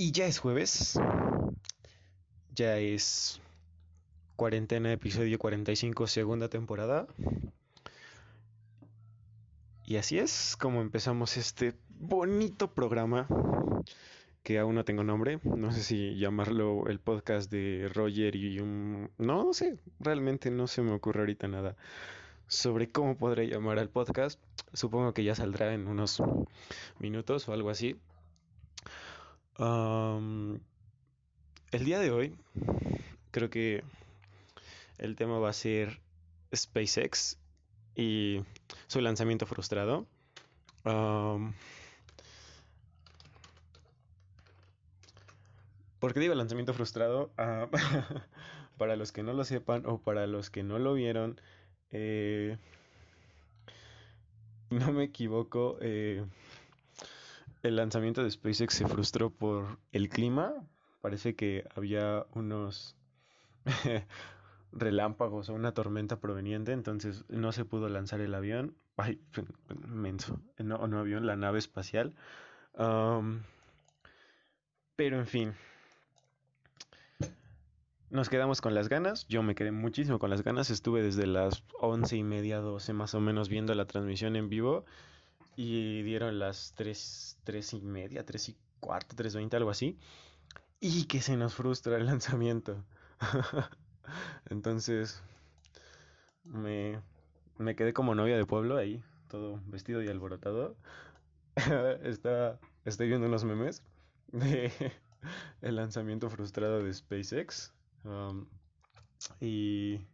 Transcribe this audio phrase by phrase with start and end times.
[0.00, 0.96] Y ya es jueves.
[2.54, 3.40] Ya es
[4.36, 7.08] cuarentena, episodio 45, segunda temporada.
[9.84, 13.26] Y así es como empezamos este bonito programa
[14.44, 15.40] que aún no tengo nombre.
[15.42, 19.10] No sé si llamarlo el podcast de Roger y un...
[19.18, 21.74] No, no sé, realmente no se me ocurre ahorita nada
[22.46, 24.40] sobre cómo podré llamar al podcast.
[24.72, 26.22] Supongo que ya saldrá en unos
[27.00, 27.96] minutos o algo así.
[29.58, 30.60] El
[31.84, 32.36] día de hoy
[33.30, 33.82] creo que
[34.98, 36.00] el tema va a ser
[36.54, 37.38] SpaceX
[37.94, 38.42] y
[38.86, 40.06] su lanzamiento frustrado.
[45.98, 47.30] ¿Por qué digo lanzamiento frustrado?
[47.36, 47.68] Ah,
[48.78, 51.40] para los que no lo sepan o para los que no lo vieron,
[51.90, 52.56] eh,
[54.70, 56.24] no me equivoco, eh,
[57.62, 60.52] el lanzamiento de SpaceX se frustró por el clima.
[61.00, 62.96] Parece que había unos
[64.72, 68.74] relámpagos o una tormenta proveniente, entonces no se pudo lanzar el avión.
[68.96, 69.20] Ay,
[69.86, 70.40] menso.
[70.58, 72.14] No, no avión, la nave espacial.
[74.96, 75.54] pero en fin.
[78.10, 79.26] Nos quedamos con las ganas.
[79.28, 80.70] Yo me quedé muchísimo con las ganas.
[80.70, 84.86] Estuve desde las once y media, doce más o menos viendo la transmisión en vivo.
[85.60, 89.98] Y dieron las tres, tres y media, tres y cuarto, tres veinte, algo así.
[90.78, 92.84] Y que se nos frustra el lanzamiento.
[94.48, 95.20] Entonces,
[96.44, 97.00] me,
[97.56, 100.76] me quedé como novia de pueblo ahí, todo vestido y alborotado.
[102.04, 103.82] Está, estoy viendo unos memes
[104.28, 104.70] de
[105.60, 107.72] el lanzamiento frustrado de SpaceX.
[108.04, 108.46] Um,
[109.40, 110.06] y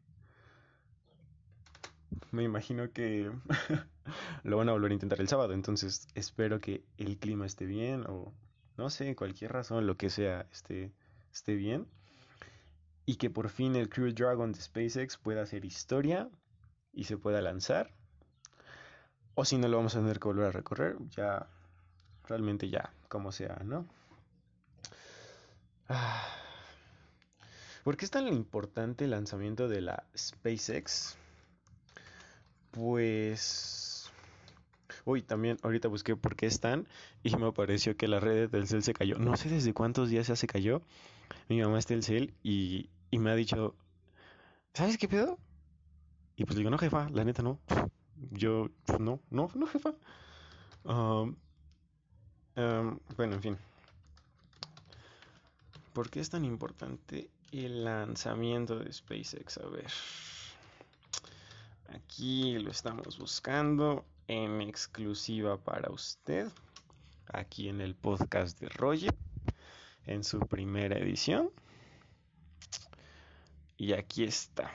[2.32, 3.30] me imagino que
[4.44, 5.52] lo van a volver a intentar el sábado.
[5.52, 8.32] Entonces espero que el clima esté bien o
[8.76, 10.92] no sé, cualquier razón, lo que sea, esté,
[11.32, 11.86] esté bien
[13.06, 16.28] y que por fin el Crew Dragon de SpaceX pueda hacer historia
[16.92, 17.90] y se pueda lanzar.
[19.34, 21.46] O si no lo vamos a tener que volver a recorrer, ya
[22.26, 23.86] realmente ya, como sea, ¿no?
[25.88, 26.24] Ah.
[27.82, 31.18] ¿Por qué es tan importante el lanzamiento de la SpaceX?
[32.74, 34.10] Pues...
[35.06, 36.86] Uy, también ahorita busqué por qué están
[37.22, 39.18] y me pareció que la red del cel se cayó.
[39.18, 40.80] No sé desde cuántos días ya se cayó.
[41.48, 43.76] Mi mamá está el cel y y me ha dicho,
[44.72, 45.38] ¿sabes qué pedo?
[46.34, 47.60] Y pues digo, no, jefa, la neta no.
[48.32, 49.94] Yo, pues, no, no, no, jefa.
[50.84, 51.36] bueno,
[53.16, 53.56] en fin.
[55.92, 59.58] ¿Por qué es tan importante el lanzamiento de SpaceX?
[59.58, 59.92] A ver.
[61.94, 66.48] Aquí lo estamos buscando en exclusiva para usted.
[67.32, 69.14] Aquí en el podcast de Roger.
[70.04, 71.50] En su primera edición.
[73.76, 74.72] Y aquí está.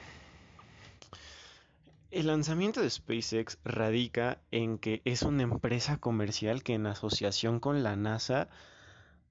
[2.09, 7.83] El lanzamiento de SpaceX radica en que es una empresa comercial que en asociación con
[7.83, 8.47] la NASA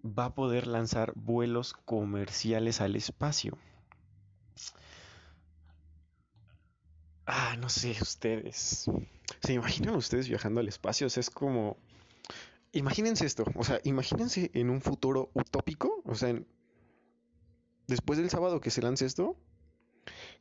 [0.04, 3.56] va a poder lanzar vuelos comerciales al espacio.
[7.30, 8.86] Ah, no sé, ustedes.
[9.42, 11.06] ¿Se imaginan ustedes viajando al espacio?
[11.06, 11.76] O sea, es como...
[12.72, 16.34] Imagínense esto, o sea, imagínense en un futuro utópico, o sea,
[17.86, 19.36] después del sábado que se lance esto,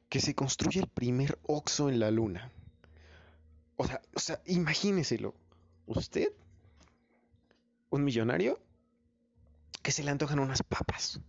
[0.08, 2.53] que se construye el primer Oxo en la luna.
[3.75, 5.36] O sea, o sea, imagíneselo.
[5.88, 6.31] Usted,
[7.90, 8.62] un millonario,
[9.84, 11.19] que se le antojan unas papas.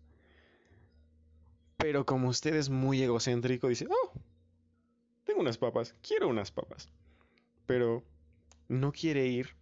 [1.76, 4.12] Pero como usted es muy egocéntrico, dice, oh,
[5.38, 6.88] tengo unas papas, quiero unas papas.
[7.66, 8.02] Pero
[8.66, 9.54] no quiere ir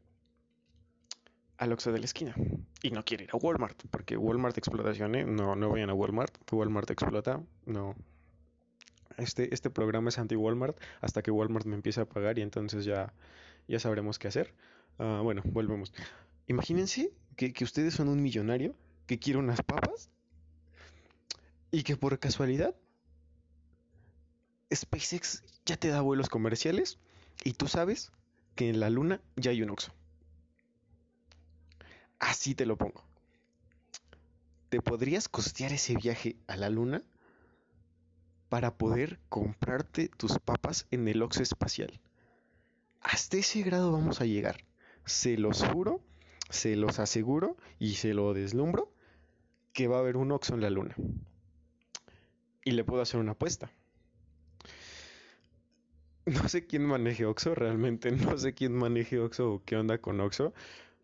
[1.58, 2.34] al Oxxo de la esquina.
[2.82, 6.90] Y no quiere ir a Walmart, porque Walmart explotación, no, no vayan a Walmart, Walmart
[6.90, 7.94] explota, no,
[9.18, 13.12] este, este programa es anti-Walmart hasta que Walmart me empiece a pagar y entonces ya,
[13.68, 14.54] ya sabremos qué hacer.
[14.98, 15.92] Ah, bueno, volvemos.
[16.46, 18.74] Imagínense que, que ustedes son un millonario
[19.06, 20.08] que quiere unas papas
[21.70, 22.74] y que por casualidad
[24.76, 26.98] SpaceX ya te da vuelos comerciales
[27.44, 28.12] y tú sabes
[28.54, 29.92] que en la luna ya hay un Oxxo.
[32.18, 33.04] Así te lo pongo.
[34.68, 37.02] ¿Te podrías costear ese viaje a la luna?
[38.48, 42.00] para poder comprarte tus papas en el Oxxo espacial.
[43.00, 44.64] Hasta ese grado vamos a llegar.
[45.04, 46.00] Se los juro,
[46.50, 48.92] se los aseguro y se lo deslumbro
[49.72, 50.94] que va a haber un Oxxo en la luna.
[52.64, 53.70] Y le puedo hacer una apuesta.
[56.44, 60.20] No sé quién maneje Oxxo, realmente no sé quién maneje Oxxo o qué onda con
[60.20, 60.52] Oxxo,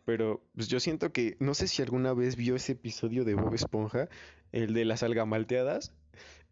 [0.04, 3.54] Pero pues, yo siento que, no sé si alguna vez vio ese episodio de Bob
[3.54, 4.08] Esponja,
[4.52, 5.94] el de las algamalteadas,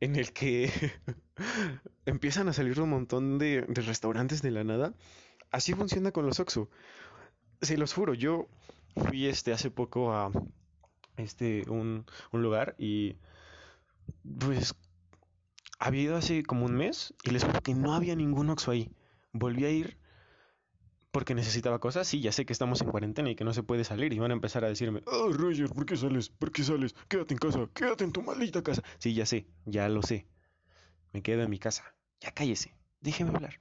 [0.01, 0.71] en el que
[2.07, 4.95] empiezan a salir un montón de, de restaurantes de la nada.
[5.51, 6.71] Así funciona con los Oxxo.
[7.63, 8.49] Se los juro, yo
[9.09, 10.31] fui este hace poco a
[11.17, 13.17] este un, un lugar y
[14.39, 14.75] pues
[15.81, 18.93] había ido hace como un mes y les juro que no había ningún Oxxo ahí.
[19.33, 19.99] Volví a ir
[21.11, 22.07] porque necesitaba cosas.
[22.07, 24.13] Sí, ya sé que estamos en cuarentena y que no se puede salir.
[24.13, 26.29] Y van a empezar a decirme, oh, Roger, ¿por qué sales?
[26.29, 26.95] ¿Por qué sales?
[27.09, 28.83] Quédate en casa, quédate en tu maldita casa.
[28.99, 30.27] Sí, ya sé, ya lo sé.
[31.13, 31.95] Me quedo en mi casa.
[32.21, 33.61] Ya cállese, déjeme hablar.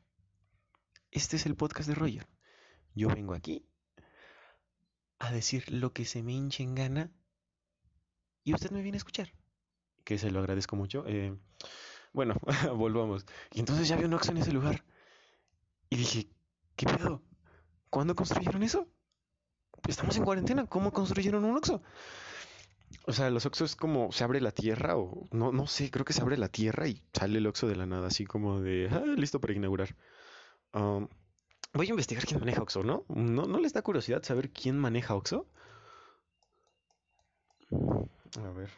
[1.12, 2.28] Este es el podcast de Roger.
[2.96, 3.66] Yo vengo aquí
[5.20, 7.12] a decir lo que se me hinche en gana
[8.44, 9.32] y usted me viene a escuchar.
[10.04, 11.06] Que se lo agradezco mucho.
[11.08, 11.38] Eh,
[12.14, 12.36] bueno,
[12.76, 13.26] volvamos.
[13.54, 14.84] Y entonces ya había un Oxxo en ese lugar.
[15.90, 16.28] Y dije,
[16.76, 17.22] ¿qué pedo?
[17.90, 18.88] ¿Cuándo construyeron eso?
[19.88, 21.82] Estamos en cuarentena, ¿cómo construyeron un Oxxo?
[23.06, 26.06] O sea, los Oxxo es como se abre la tierra o no, no sé, creo
[26.06, 28.90] que se abre la tierra y sale el Oxxo de la nada, así como de,
[28.92, 29.96] ah, listo para inaugurar.
[30.74, 31.08] Um,
[31.74, 33.06] voy a investigar quién maneja Oxxo, ¿no?
[33.08, 33.46] ¿no?
[33.46, 35.48] ¿No les da curiosidad saber quién maneja Oxxo?
[37.72, 38.70] A ver.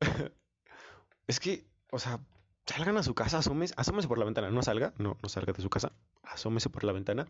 [1.26, 2.20] es que, o sea,
[2.66, 5.62] salgan a su casa, asómese, asómese por la ventana, no salga, no, no salga de
[5.62, 5.92] su casa,
[6.22, 7.26] asómese por la ventana.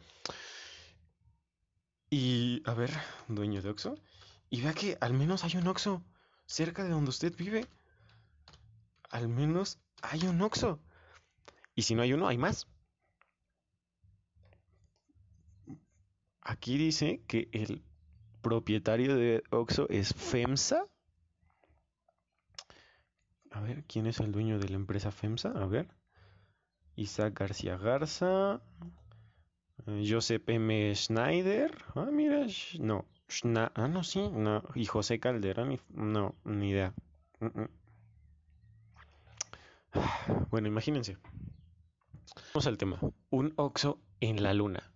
[2.11, 2.91] Y, a ver,
[3.29, 3.97] dueño de Oxxo,
[4.49, 6.03] y vea que al menos hay un Oxxo
[6.47, 7.67] cerca de donde usted vive.
[9.11, 10.81] Al menos hay un Oxxo.
[11.75, 12.69] Y si no hay uno, hay más.
[16.41, 17.83] Aquí dice que el
[18.41, 20.87] propietario de Oxxo es FEMSA.
[23.57, 25.49] A ver, ¿quién es el dueño de la empresa FEMSA?
[25.49, 25.89] A ver.
[26.95, 28.61] Isaac García Garza.
[29.87, 30.95] Eh, Josep M.
[30.95, 31.75] Schneider.
[31.95, 32.47] Ah, mira.
[32.79, 33.07] No.
[33.75, 34.31] ah, no, sí.
[34.75, 35.81] Y José Calderón.
[35.89, 36.93] No, ni idea.
[40.51, 41.17] Bueno, imagínense.
[42.53, 43.01] Vamos al tema.
[43.31, 44.93] Un Oxxo en la luna.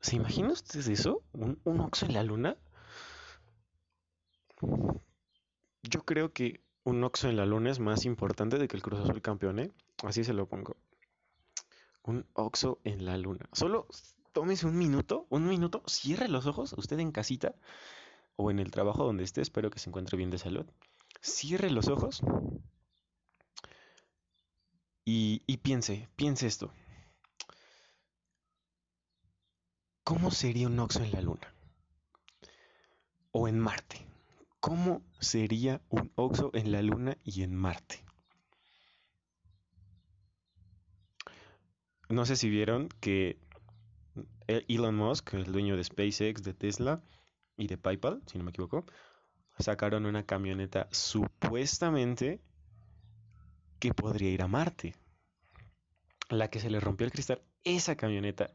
[0.00, 1.22] ¿Se imaginan ustedes eso?
[1.34, 2.56] ¿Un, Oxxo en la luna?
[5.82, 9.00] Yo creo que un Oxxo en la luna es más importante de que el Cruz
[9.00, 9.70] Azul campeón, ¿eh?
[10.04, 10.76] Así se lo pongo.
[12.02, 13.46] Un Oxxo en la luna.
[13.52, 13.86] Solo
[14.32, 17.54] tómese un minuto, un minuto, cierre los ojos, usted en casita
[18.36, 20.64] o en el trabajo donde esté, espero que se encuentre bien de salud.
[21.20, 22.22] Cierre los ojos
[25.04, 26.72] y, y piense, piense esto.
[30.04, 31.54] ¿Cómo sería un Oxxo en la luna?
[33.32, 34.07] O en Marte.
[34.68, 38.04] ¿Cómo sería un Oxxo en la Luna y en Marte?
[42.10, 43.38] No sé si vieron que
[44.46, 47.02] Elon Musk, el dueño de SpaceX, de Tesla
[47.56, 48.84] y de PayPal, si no me equivoco,
[49.58, 52.42] sacaron una camioneta supuestamente
[53.78, 54.94] que podría ir a Marte.
[56.28, 58.50] La que se le rompió el cristal, esa camioneta.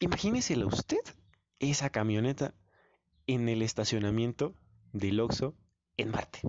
[0.00, 1.04] Imagínesela usted,
[1.60, 2.52] esa camioneta
[3.28, 4.56] en el estacionamiento
[4.92, 5.54] del Oxxo
[5.96, 6.42] en Marte.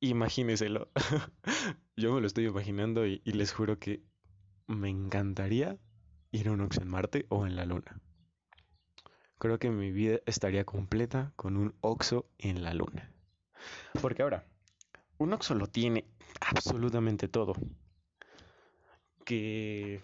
[0.00, 0.90] Imagíneselo.
[1.96, 4.02] Yo me lo estoy imaginando y, y, les juro que
[4.66, 5.78] me encantaría
[6.32, 8.00] ir a un Oxxo en Marte o en la Luna.
[9.38, 13.12] Creo que mi vida estaría completa con un Oxxo en la Luna.
[14.00, 14.46] Porque ahora,
[15.18, 16.06] un Oxxo lo tiene
[16.40, 17.54] absolutamente todo.
[19.24, 20.00] Que...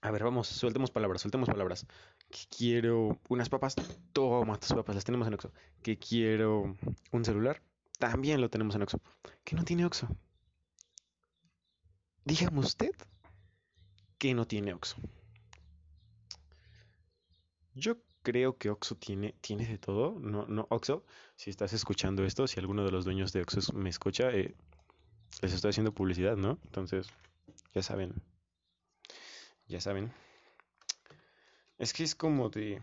[0.00, 1.86] A ver, vamos, sueltemos palabras, sueltemos palabras
[2.30, 3.74] que quiero unas papas,
[4.12, 5.52] toma tus papas, las tenemos en Oxxo.
[5.82, 6.76] Que quiero
[7.12, 7.62] un celular,
[7.98, 9.00] también lo tenemos en Oxxo.
[9.44, 10.08] Que no tiene Oxxo.
[12.24, 12.92] Dígame usted
[14.18, 14.96] que no tiene Oxxo.
[17.74, 20.18] Yo creo que Oxxo tiene, tiene de todo.
[20.20, 21.04] No, no, Oxxo,
[21.36, 24.54] si estás escuchando esto, si alguno de los dueños de Oxxo me escucha, eh,
[25.42, 26.58] les estoy haciendo publicidad, ¿no?
[26.64, 27.08] Entonces,
[27.74, 28.14] ya saben.
[29.66, 30.12] Ya saben.
[31.80, 32.82] Es que es como de...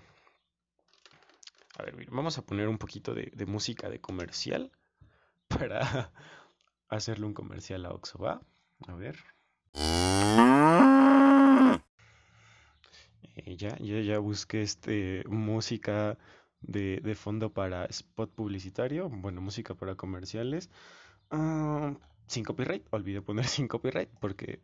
[1.78, 4.72] A ver, vamos a poner un poquito de, música de comercial
[5.48, 6.12] para
[6.90, 8.42] hacerle un comercial a Oxo, ¿va?
[8.88, 9.20] A ver.
[13.36, 16.18] Eh, ya, ya, ya busqué este música
[16.62, 20.72] de, de, fondo para spot publicitario, bueno, música para comerciales.
[21.30, 21.94] Uh,
[22.26, 24.60] sin copyright, olvidé poner sin copyright porque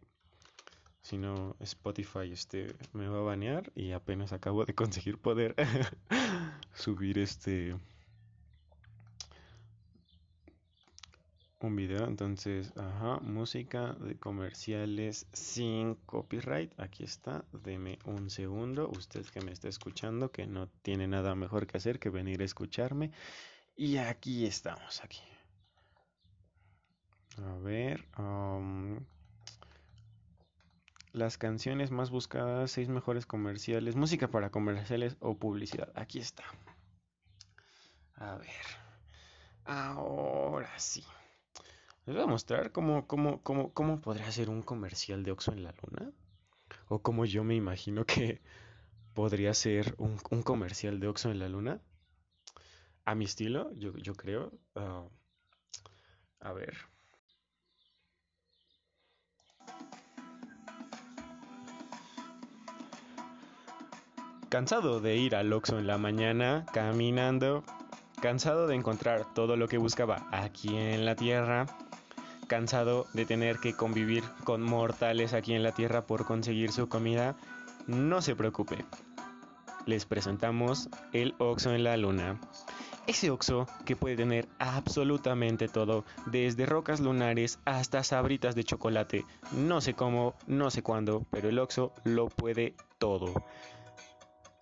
[1.04, 5.56] si no, Spotify este, me va a banear y apenas acabo de conseguir poder
[6.74, 7.76] subir este
[11.64, 16.78] un video, entonces, ajá, música de comerciales sin copyright.
[16.78, 18.90] Aquí está, deme un segundo.
[18.90, 22.46] Usted que me está escuchando, que no tiene nada mejor que hacer que venir a
[22.46, 23.12] escucharme.
[23.78, 25.22] Y aquí estamos, aquí.
[27.38, 29.00] A ver, um,
[31.14, 35.92] las canciones más buscadas, seis mejores comerciales, música para comerciales o publicidad.
[35.96, 36.44] Aquí está.
[38.16, 38.50] A ver.
[39.64, 41.04] Ahora sí.
[42.06, 45.64] Les voy a mostrar cómo, cómo, cómo, cómo podría ser un comercial de Oxxo en
[45.64, 46.12] la luna.
[46.90, 48.42] O cómo yo me imagino que
[49.14, 51.80] podría ser un, comercial de Oxxo en la luna.
[53.06, 54.52] A mi estilo, yo, yo creo.
[54.76, 55.06] Ah,
[56.40, 56.76] a ver.
[64.54, 67.64] Cansado de ir al Oxxo en la mañana, caminando,
[68.22, 71.66] cansado de encontrar todo lo que buscaba aquí en la Tierra,
[72.46, 77.36] cansado de tener que convivir con mortales aquí en la Tierra por conseguir su comida,
[77.88, 78.86] no se preocupe.
[79.88, 82.40] Les presentamos el Oxo en la Luna.
[83.08, 89.26] Ese Oxo que puede tener absolutamente todo, desde rocas lunares hasta sabritas de chocolate.
[89.52, 93.34] No sé cómo, no sé cuándo, pero el Oxo lo puede todo.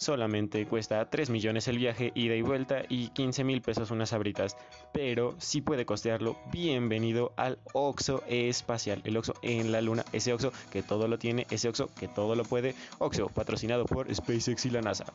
[0.01, 4.57] Solamente cuesta 3 millones el viaje ida y vuelta y 15 mil pesos unas abritas.
[4.91, 9.03] Pero si puede costearlo, bienvenido al Oxo Espacial.
[9.05, 10.03] El Oxo en la luna.
[10.11, 11.45] Ese Oxo que todo lo tiene.
[11.51, 12.73] Ese Oxo que todo lo puede.
[12.97, 15.05] Oxo patrocinado por SpaceX y la NASA.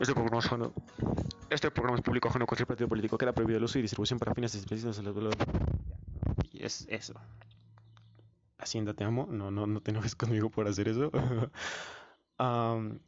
[0.00, 0.48] Este programa es,
[1.50, 3.18] este programa es público ajeno a cualquier partido político.
[3.18, 5.02] Queda prohibido el uso y distribución para fines específicos.
[6.50, 7.12] Y es eso.
[8.56, 9.28] Hacienda, te amo.
[9.30, 11.10] No, no, no te enojes conmigo por hacer eso.
[12.38, 12.98] um,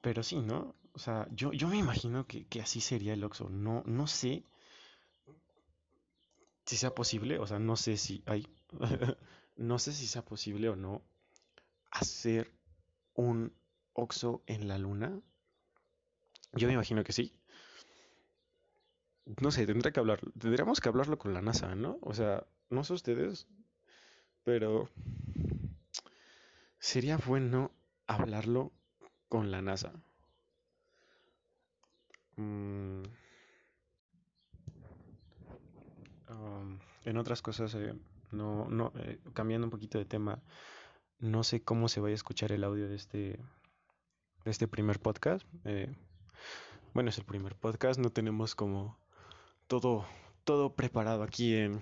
[0.00, 0.74] Pero sí, ¿no?
[0.92, 3.48] O sea, yo, yo me imagino que, que así sería el Oxxo.
[3.48, 4.44] No, no sé
[6.66, 8.46] si sea posible, o sea, no sé si hay,
[9.56, 11.02] no sé si sea posible o no
[11.90, 12.52] hacer
[13.14, 13.52] un
[13.92, 15.20] Oxxo en la luna.
[16.52, 17.32] Yo me imagino que sí.
[19.40, 21.98] No sé, tendré que hablar, tendríamos que hablarlo con la NASA, ¿no?
[22.02, 23.46] O sea, no sé ustedes,
[24.44, 24.88] pero
[26.78, 27.70] sería bueno
[28.06, 28.72] hablarlo
[29.30, 29.92] con la NASA.
[32.36, 33.04] Mm.
[37.04, 37.94] en otras cosas, eh,
[38.30, 40.42] no, no, eh, cambiando un poquito de tema,
[41.18, 43.40] no sé cómo se vaya a escuchar el audio de este,
[44.44, 45.46] de este primer podcast.
[45.64, 45.94] Eh,
[46.92, 48.98] bueno, es el primer podcast, no tenemos como
[49.66, 50.04] todo,
[50.44, 51.80] todo preparado aquí en,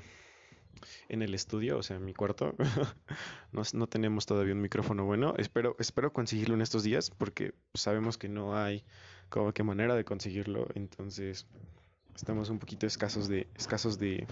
[1.09, 2.55] en el estudio, o sea, en mi cuarto.
[3.53, 5.35] no, tenemos todavía un micrófono bueno.
[5.39, 8.85] Espero, espero conseguirlo en estos días porque sabemos que no hay
[9.29, 10.69] como que manera de conseguirlo.
[10.75, 11.47] Entonces,
[12.15, 14.27] estamos un poquito escasos de, escasos de,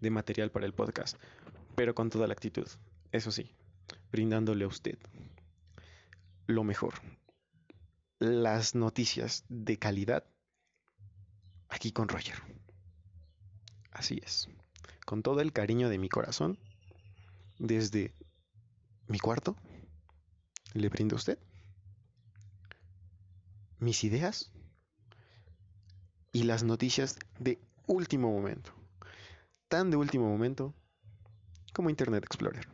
[0.00, 1.18] de material para el podcast.
[1.76, 2.66] Pero con toda la actitud.
[3.10, 3.50] Eso sí,
[4.10, 4.98] brindándole a usted
[6.46, 6.94] lo mejor.
[8.18, 10.24] Las noticias de calidad
[11.68, 12.36] aquí con Roger.
[13.90, 14.48] Así es
[15.04, 16.58] con todo el cariño de mi corazón,
[17.58, 18.12] desde
[19.06, 19.56] mi cuarto,
[20.72, 21.38] le brindo a usted
[23.78, 24.50] mis ideas
[26.32, 28.72] y las noticias de último momento,
[29.68, 30.74] tan de último momento
[31.72, 32.66] como Internet Explorer.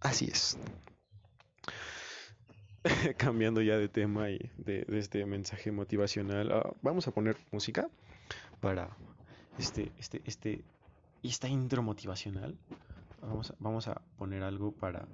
[0.00, 0.58] Así es.
[3.16, 7.88] Cambiando ya de tema y de, este mensaje motivacional, ah, vamos a poner música
[8.60, 8.96] para
[9.58, 10.64] este, este, este,
[11.22, 12.58] esta intro motivacional.
[13.20, 15.06] Vamos a, vamos a poner algo para,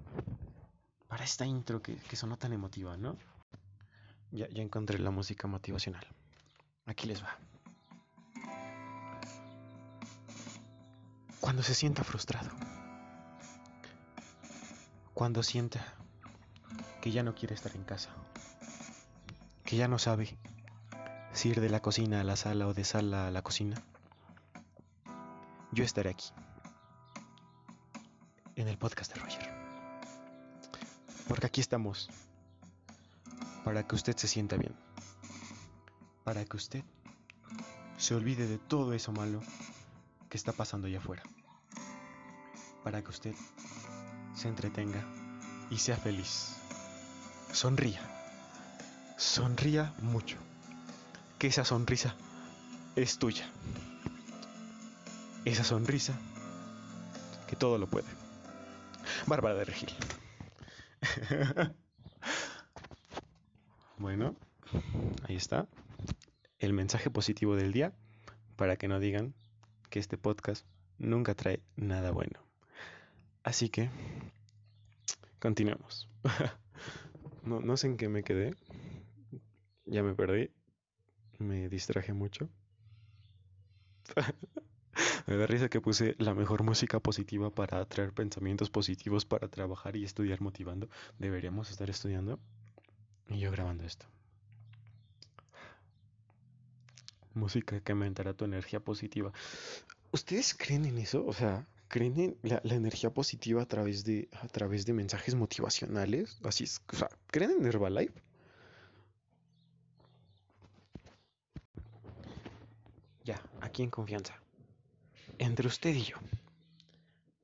[1.09, 3.16] para esta intro que, que sonó tan emotiva, ¿no?
[4.32, 6.06] Ya, ya encontré la música motivacional.
[6.87, 7.38] Aquí les va.
[11.40, 12.50] Cuando se sienta frustrado.
[15.14, 15.94] Cuando sienta
[17.00, 18.11] que ya no quiere estar en casa.
[19.64, 20.37] Que ya no sabe
[21.32, 23.82] si ir de la cocina a la sala o de sala a la cocina
[25.72, 26.30] yo estaré aquí,
[28.56, 29.54] en el podcast de Roger.
[31.28, 32.10] Porque aquí estamos,
[33.64, 34.74] para que usted se sienta bien,
[36.24, 36.84] para que usted
[37.98, 39.40] se olvide de todo eso malo
[40.28, 41.22] que está pasando allá afuera,
[42.82, 43.34] para que usted
[44.34, 45.04] se entretenga
[45.70, 46.56] y sea feliz.
[47.52, 48.00] Sonría,
[49.16, 50.36] sonría mucho,
[51.38, 52.16] que esa sonrisa
[52.96, 53.48] es tuya
[55.52, 56.19] esa sonrisa
[57.49, 58.07] que todo lo puede.
[59.26, 59.90] Bárbara de Regil.
[63.99, 64.37] bueno,
[65.25, 65.66] ahí está.
[66.59, 67.92] El mensaje positivo del día
[68.57, 69.35] para que no digan
[69.88, 70.66] que este podcast
[70.99, 72.40] nunca trae nada bueno.
[73.42, 73.90] Así que,
[75.40, 76.09] continuemos.
[77.42, 78.54] no, no sé en qué me quedé.
[79.87, 80.50] Ya me perdí.
[81.38, 82.49] Me distraje mucho.
[85.30, 89.94] Me da risa que puse la mejor música positiva para traer pensamientos positivos para trabajar
[89.94, 90.88] y estudiar motivando.
[91.20, 92.40] Deberíamos estar estudiando
[93.28, 94.06] y yo grabando esto.
[97.32, 99.32] Música que aumentará tu energía positiva.
[100.10, 101.25] ¿Ustedes creen en eso?
[101.25, 106.40] O sea, ¿creen en la, energía positiva a través de a través de mensajes motivacionales?
[106.42, 108.20] Así es, o sea, ¿creen en Herbalife?
[113.22, 114.40] Ya, aquí en confianza
[115.40, 116.16] entre usted y yo.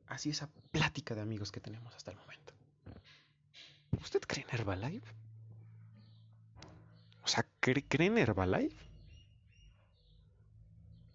[0.06, 2.52] Así esa plática de amigos que tenemos hasta el momento.
[4.02, 5.12] ¿Usted cree en Herbalife?
[7.24, 8.76] O sea, ¿cree, en Herbalife?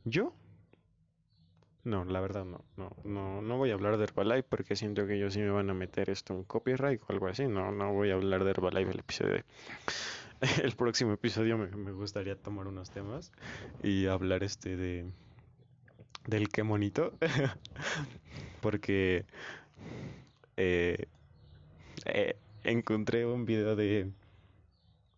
[0.04, 0.34] ¿Yo?
[1.84, 5.16] No, la verdad no, no, no, no voy a hablar de Herbalife porque siento que
[5.16, 7.48] ellos sí me van a meter esto en copyright o algo así.
[7.48, 9.44] No, no voy a hablar de Herbalife el episodio
[10.64, 13.32] El próximo episodio me, me gustaría tomar unos temas
[13.84, 15.12] y hablar este de
[16.28, 17.14] del qué monito.
[18.62, 19.26] Porque
[20.58, 21.08] eh,
[22.06, 24.12] eh, encontré un video de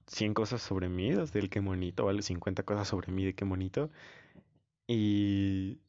[0.07, 2.21] 100 cosas sobre mí, del qué monito, ¿vale?
[2.21, 3.89] 50 cosas sobre mí de qué monito.
[4.87, 5.79] Y,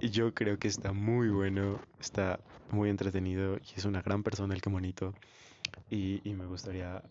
[0.00, 4.60] yo creo que está muy bueno, está muy entretenido y es una gran persona el
[4.60, 5.14] qué monito.
[5.90, 7.02] Y me gustaría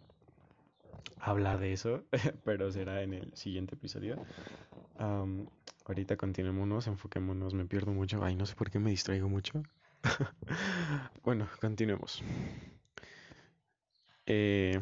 [1.19, 2.03] hablar de eso,
[2.43, 4.17] pero será en el siguiente episodio.
[5.86, 8.24] ahorita continuémonos, enfoquémonos, me pierdo mucho.
[8.24, 9.63] Ay, no sé por qué me distraigo mucho.
[11.24, 12.24] bueno, continuemos.
[14.25, 14.79] Eh,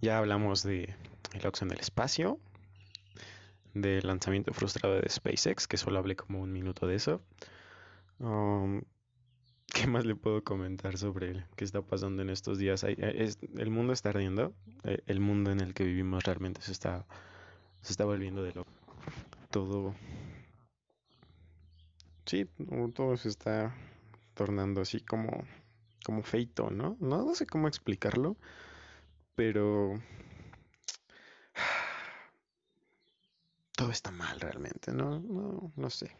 [0.00, 0.94] ya hablamos de
[1.34, 2.38] el Oxxo en el espacio,
[3.74, 7.22] del lanzamiento frustrado de SpaceX, que solo hablé como un minuto de eso.
[9.74, 12.84] ¿Qué más le puedo comentar sobre qué está pasando en estos días?
[12.84, 14.52] Eh, el mundo está ardiendo,
[14.84, 17.06] eh, el mundo en el que vivimos realmente se está,
[17.82, 18.66] se está volviendo de lo
[19.50, 19.94] todo.
[22.26, 22.48] Sí,
[22.94, 23.74] todo se está
[24.34, 25.44] tornando así como,
[26.04, 26.96] como feito, ¿no?
[27.00, 27.24] ¿no?
[27.24, 28.36] No sé cómo explicarlo,
[29.34, 30.00] pero
[33.76, 35.20] todo está mal realmente, ¿no?
[35.20, 36.10] No, no sé.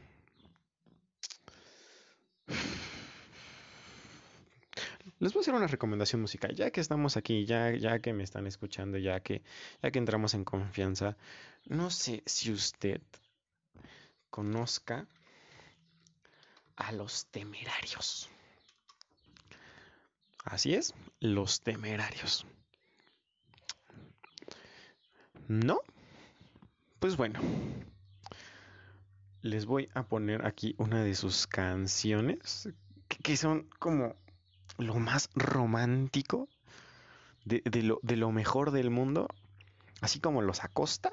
[5.21, 8.23] Les voy a hacer una recomendación musical, ya que estamos aquí, ya, ya que me
[8.23, 9.43] están escuchando, ya que,
[9.83, 11.15] ya que entramos en confianza.
[11.67, 13.03] No sé si usted
[14.31, 15.07] conozca
[16.77, 18.31] a los temerarios.
[20.43, 22.47] Así es, los temerarios.
[25.49, 25.83] ¿No?
[26.99, 27.41] Pues bueno,
[29.43, 32.71] les voy a poner aquí una de sus canciones
[33.23, 34.17] que son como
[34.79, 36.49] lo más romántico
[37.45, 39.29] de, lo, de lo mejor del mundo,
[40.01, 41.13] así como los acosta,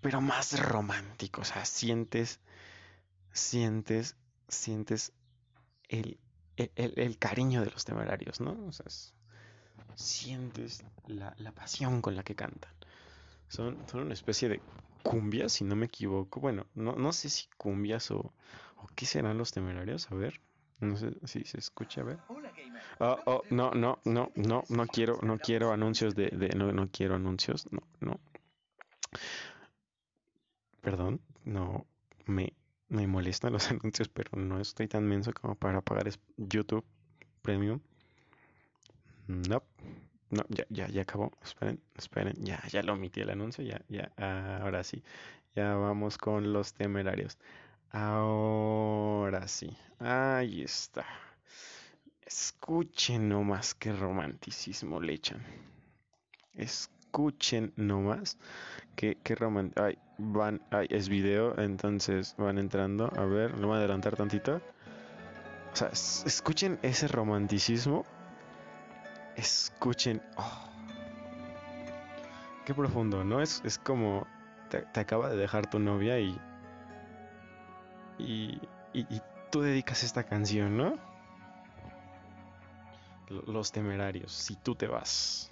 [0.00, 2.40] pero más romántico, o sea, sientes,
[3.32, 4.16] sientes,
[4.48, 5.12] sientes
[5.88, 6.18] el,
[6.56, 8.56] el, cariño de los temerarios, ¿no?
[8.66, 8.86] O sea,
[9.94, 12.72] sientes la, pasión con la que cantan.
[13.48, 14.62] Son, son una especie de
[15.02, 16.40] cumbias, si no me equivoco.
[16.40, 18.32] Bueno, no, no sé si cumbias o,
[18.76, 20.40] o qué serán los temerarios, a ver.
[20.80, 22.18] No sé si se escucha, a ver.
[23.00, 26.88] Oh, oh, no, no, no, no, no quiero, no quiero anuncios de, de no, no
[26.90, 28.18] quiero anuncios, no, no.
[30.80, 31.86] Perdón, no
[32.26, 32.54] me,
[32.88, 36.84] me molestan los anuncios, pero no estoy tan menso como para pagar YouTube
[37.42, 37.80] Premium.
[39.26, 39.62] No,
[40.30, 41.32] no, ya, ya, ya acabó.
[41.42, 44.10] Esperen, esperen, ya, ya lo omití el anuncio, ya, ya,
[44.62, 45.02] ahora sí.
[45.54, 47.38] Ya vamos con los temerarios.
[47.92, 51.04] Ahora sí, ahí está.
[52.24, 55.44] Escuchen nomás qué romanticismo le echan.
[56.54, 58.38] Escuchen nomás
[58.94, 59.86] qué, qué romanticismo.
[59.86, 63.12] Ay, van, ay, es video, entonces van entrando.
[63.16, 64.60] A ver, lo voy a adelantar tantito.
[65.72, 68.04] O sea, escuchen ese romanticismo.
[69.34, 70.22] Escuchen.
[70.36, 70.68] Oh.
[72.64, 73.42] Qué profundo, ¿no?
[73.42, 74.28] Es, es como
[74.68, 76.40] te acaba de dejar tu novia y
[78.20, 80.98] y, tú dedicas esta canción, ¿no?
[83.28, 85.50] Los temerarios, si tú te vas.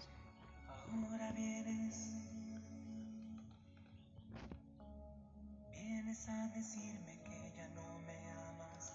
[0.91, 1.97] Ahora vienes,
[5.73, 8.95] vienes a decirme que ya no me amas.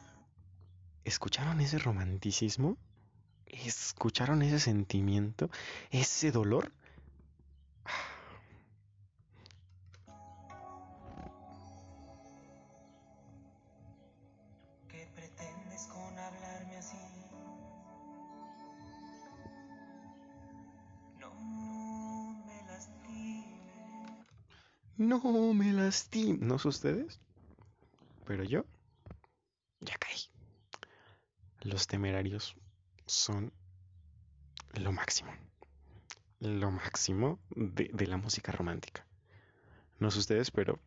[1.05, 2.77] ¿Escucharon ese romanticismo?
[3.45, 5.49] ¿Escucharon ese sentimiento?
[5.91, 6.71] ¿Ese dolor?
[25.07, 26.37] No me lastimo.
[26.41, 27.19] ¿No sé ustedes?
[28.25, 28.65] Pero yo
[29.79, 30.17] ya caí.
[31.61, 32.55] Los temerarios
[33.05, 33.51] son
[34.73, 35.31] lo máximo.
[36.39, 39.05] Lo máximo de, de la música romántica.
[39.99, 40.79] No sé ustedes, pero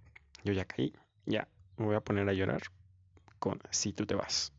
[0.44, 0.92] yo ya caí.
[1.24, 2.62] Ya me voy a poner a llorar
[3.38, 4.52] con Si tú te vas.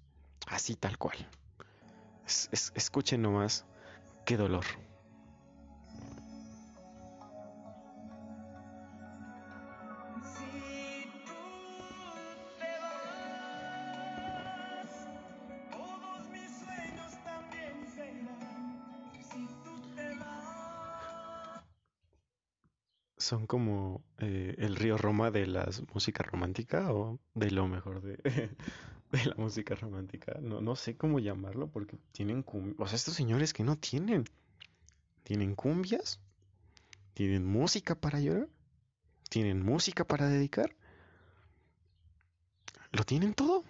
[0.48, 1.18] Así tal cual.
[2.26, 3.66] Es, es, escuchen nomás
[4.26, 4.66] qué dolor.
[23.28, 28.50] Son como eh, el río Roma de la música romántica o de lo mejor de,
[29.12, 30.40] la música romántica.
[30.42, 34.24] No, no sé cómo llamarlo porque tienen cum- O sea, estos señores que no tienen.
[35.24, 36.22] Tienen cumbias.
[37.16, 38.48] Tienen música para llorar.
[39.30, 40.74] Tienen música para dedicar.
[42.94, 43.66] Lo tienen todo.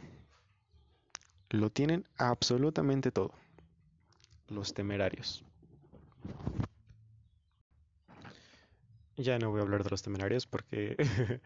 [1.50, 3.34] Lo tienen absolutamente todo.
[4.50, 5.44] Los temerarios.
[9.18, 10.96] Ya no voy a hablar de los temerarios porque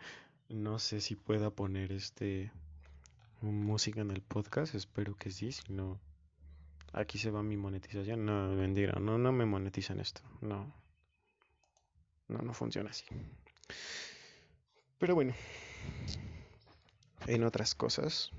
[0.49, 2.51] no sé si pueda poner este
[3.41, 4.75] música en el podcast.
[4.75, 5.99] Espero que sí, si no
[6.93, 8.25] aquí se va mi monetización.
[8.25, 10.21] No, mentira, no, no me monetizan esto.
[10.41, 10.73] No.
[12.27, 13.05] No, no funciona así.
[14.97, 15.33] Pero bueno,
[17.27, 18.31] en otras cosas,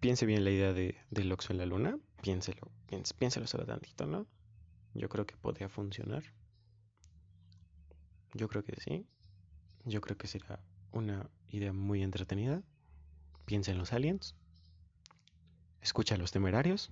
[0.00, 1.98] piense bien la idea de, del Oxxo en la luna.
[2.22, 4.26] Piénselo, piéns- piénselo solo tantito, ¿no?
[4.94, 6.22] Yo creo que podría funcionar.
[8.34, 9.06] Yo creo que sí.
[9.84, 10.60] Yo creo que será
[10.92, 12.62] una idea muy entretenida.
[13.44, 14.34] Piensa en los aliens.
[15.80, 16.90] Escucha a los temerarios.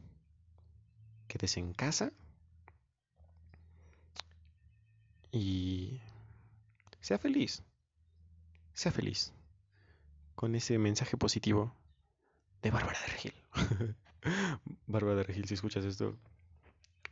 [1.28, 2.12] Quédese en casa.
[5.32, 6.00] Y
[7.00, 7.62] sea feliz.
[8.72, 9.32] Sea feliz.
[10.34, 11.74] Con ese mensaje positivo
[12.62, 13.34] de Bárbara de Regil.
[14.86, 16.16] Bárbara de Regil, si escuchas esto,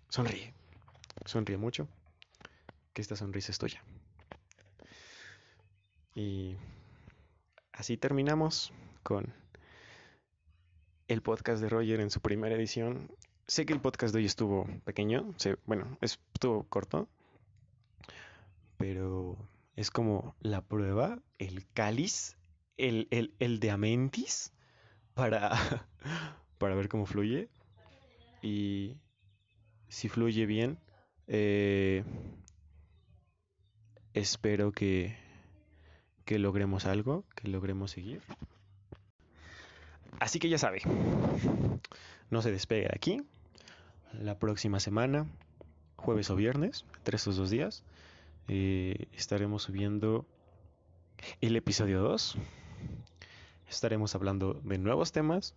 [0.08, 0.54] sonríe.
[1.26, 1.88] Sonríe mucho.
[2.92, 3.82] Que esta sonrisa es tuya.
[6.14, 6.56] Y
[7.72, 8.72] así terminamos
[9.02, 9.32] con
[11.08, 13.10] el podcast de Roger en su primera edición.
[13.46, 17.08] Sé que el podcast de hoy estuvo pequeño, se- bueno, estuvo corto,
[18.78, 19.36] pero
[19.76, 22.36] es como la prueba, el cáliz,
[22.76, 24.52] el, el, el de Amentis
[25.14, 25.50] para,
[26.58, 27.50] para ver cómo fluye.
[28.40, 28.96] Y
[29.88, 30.78] si fluye bien,
[31.26, 32.04] eh,
[34.14, 35.16] espero que,
[36.24, 38.22] que logremos algo, que logremos seguir.
[40.20, 40.82] Así que ya sabe,
[42.30, 43.22] no se despegue de aquí.
[44.12, 45.26] La próxima semana,
[45.96, 47.82] jueves o viernes, entre estos dos días,
[48.48, 50.26] eh, estaremos subiendo
[51.40, 52.36] el episodio 2.
[53.68, 55.54] Estaremos hablando de nuevos temas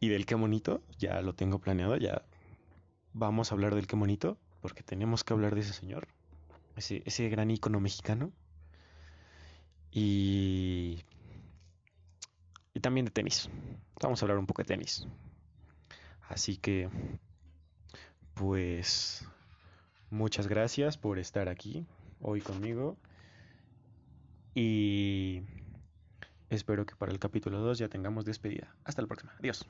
[0.00, 0.82] y del qué bonito.
[0.98, 2.22] Ya lo tengo planeado, ya
[3.12, 6.08] vamos a hablar del qué bonito, porque tenemos que hablar de ese señor,
[6.76, 8.32] ese, ese gran ícono mexicano.
[9.90, 11.02] Y,
[12.74, 13.48] y también de tenis.
[14.02, 15.06] Vamos a hablar un poco de tenis.
[16.28, 16.88] Así que,
[18.34, 19.26] pues,
[20.10, 21.86] muchas gracias por estar aquí
[22.20, 22.96] hoy conmigo.
[24.54, 25.42] Y
[26.50, 28.74] espero que para el capítulo 2 ya tengamos despedida.
[28.84, 29.34] Hasta la próxima.
[29.38, 29.66] Adiós.